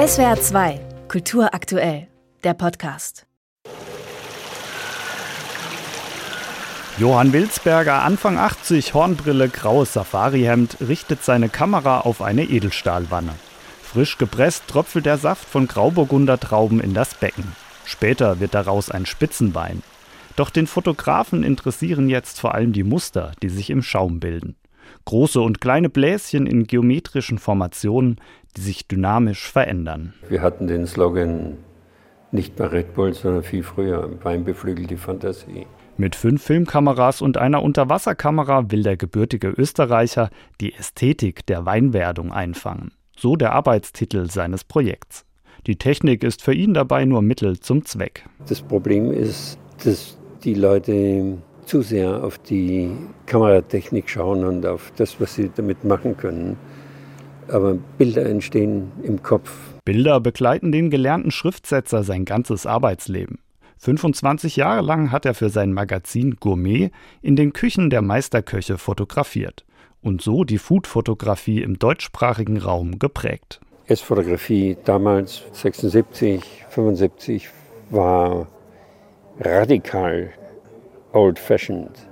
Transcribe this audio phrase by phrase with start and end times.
[0.00, 2.08] SWR 2, Kultur aktuell,
[2.42, 3.26] der Podcast.
[6.96, 13.34] Johann Wilsberger, Anfang 80, Hornbrille, graues Safarihemd, richtet seine Kamera auf eine Edelstahlwanne.
[13.82, 17.52] Frisch gepresst tröpfelt der Saft von Grauburgunder Trauben in das Becken.
[17.84, 19.82] Später wird daraus ein Spitzenwein.
[20.34, 24.56] Doch den Fotografen interessieren jetzt vor allem die Muster, die sich im Schaum bilden.
[25.04, 28.16] Große und kleine Bläschen in geometrischen Formationen,
[28.56, 30.14] die sich dynamisch verändern.
[30.28, 31.58] Wir hatten den Slogan
[32.32, 35.66] nicht bei Red Bull, sondern viel früher, Wein beflügelt die Fantasie.
[35.96, 42.92] Mit fünf Filmkameras und einer Unterwasserkamera will der gebürtige Österreicher die Ästhetik der Weinwerdung einfangen.
[43.16, 45.26] So der Arbeitstitel seines Projekts.
[45.66, 48.24] Die Technik ist für ihn dabei nur Mittel zum Zweck.
[48.48, 51.36] Das Problem ist, dass die Leute
[51.70, 52.90] zu sehr auf die
[53.26, 56.56] Kameratechnik schauen und auf das, was sie damit machen können.
[57.46, 59.52] Aber Bilder entstehen im Kopf.
[59.84, 63.38] Bilder begleiten den gelernten Schriftsetzer sein ganzes Arbeitsleben.
[63.78, 66.90] 25 Jahre lang hat er für sein Magazin Gourmet
[67.22, 69.64] in den Küchen der Meisterköche fotografiert
[70.02, 73.60] und so die Food-Fotografie im deutschsprachigen Raum geprägt.
[73.86, 77.48] Essfotografie damals 76, 75
[77.90, 78.48] war
[79.38, 80.32] radikal
[81.12, 82.08] old-fashioned.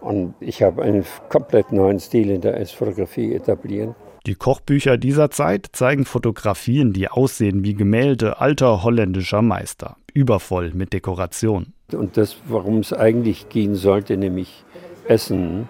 [0.00, 3.94] Und ich habe einen komplett neuen Stil in der Essfotografie etabliert.
[4.26, 10.92] Die Kochbücher dieser Zeit zeigen Fotografien, die aussehen wie Gemälde alter holländischer Meister, übervoll mit
[10.92, 11.72] Dekoration.
[11.92, 14.64] Und das, worum es eigentlich gehen sollte, nämlich
[15.06, 15.68] Essen,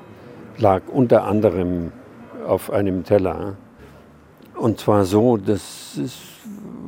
[0.57, 1.93] lag unter anderem
[2.47, 3.57] auf einem Teller.
[4.55, 6.19] Und zwar so, dass es,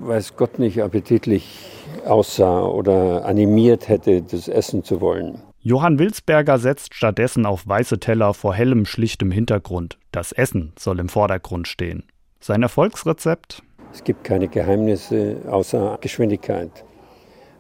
[0.00, 1.68] weiß Gott nicht, appetitlich
[2.06, 5.42] aussah oder animiert hätte, das essen zu wollen.
[5.60, 9.98] Johann Wilsberger setzt stattdessen auf weiße Teller vor hellem, schlichtem Hintergrund.
[10.12, 12.04] Das Essen soll im Vordergrund stehen.
[12.38, 13.64] Sein Erfolgsrezept?
[13.92, 16.84] Es gibt keine Geheimnisse außer Geschwindigkeit.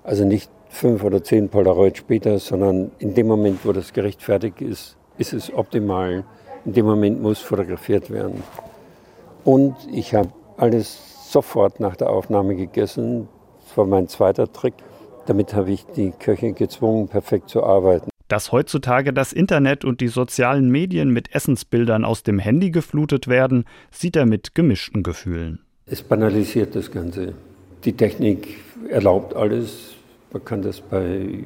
[0.04, 4.60] Also nicht fünf oder zehn Polaroid später, sondern in dem Moment, wo das Gericht fertig
[4.60, 6.24] ist, ist es optimal.
[6.64, 8.44] In dem Moment muss fotografiert werden.
[9.44, 13.28] Und ich habe alles sofort nach der Aufnahme gegessen.
[13.64, 14.74] Das war mein zweiter Trick.
[15.28, 18.08] Damit habe ich die Köche gezwungen, perfekt zu arbeiten.
[18.28, 23.66] Dass heutzutage das Internet und die sozialen Medien mit Essensbildern aus dem Handy geflutet werden,
[23.90, 25.60] sieht er mit gemischten Gefühlen.
[25.84, 27.34] Es banalisiert das Ganze.
[27.84, 28.56] Die Technik
[28.88, 29.96] erlaubt alles.
[30.32, 31.44] Man kann das bei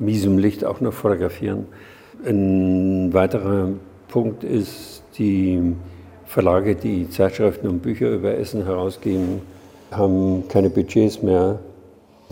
[0.00, 1.66] miesem Licht auch noch fotografieren.
[2.26, 3.68] Ein weiterer
[4.08, 5.60] Punkt ist, die
[6.26, 9.40] Verlage, die Zeitschriften und Bücher über Essen herausgeben,
[9.92, 11.60] haben keine Budgets mehr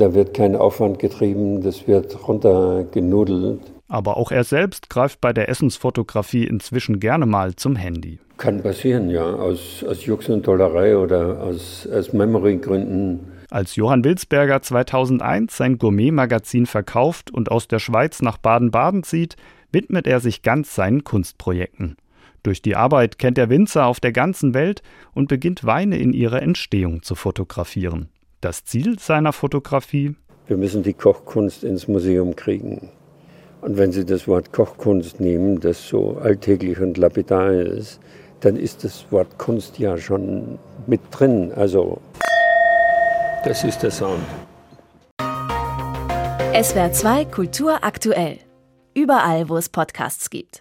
[0.02, 3.60] da wird kein Aufwand getrieben, das wird runtergenudelt.
[3.86, 8.18] Aber auch er selbst greift bei der Essensfotografie inzwischen gerne mal zum Handy.
[8.36, 13.20] Kann passieren, ja, aus, aus Jux und Tollerei oder aus, aus Memory-Gründen.
[13.50, 19.36] Als Johann Wilsberger 2001 sein Gourmet-Magazin verkauft und aus der Schweiz nach Baden-Baden zieht,
[19.70, 21.96] widmet er sich ganz seinen Kunstprojekten.
[22.42, 24.82] Durch die Arbeit kennt er Winzer auf der ganzen Welt
[25.14, 28.08] und beginnt Weine in ihrer Entstehung zu fotografieren
[28.42, 30.16] das Ziel seiner Fotografie?
[30.46, 32.90] Wir müssen die Kochkunst ins Museum kriegen.
[33.60, 38.00] Und wenn Sie das Wort Kochkunst nehmen, das so alltäglich und lapidar ist,
[38.40, 40.58] dann ist das Wort Kunst ja schon
[40.88, 41.52] mit drin.
[41.54, 42.00] Also,
[43.44, 44.24] das ist der Sound.
[46.60, 48.38] SWR 2 Kultur aktuell.
[48.94, 50.50] Überall, wo es Podcasts gibt.